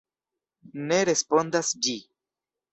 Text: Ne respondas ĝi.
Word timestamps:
Ne 0.93 0.97
respondas 1.11 1.71
ĝi. 1.87 1.97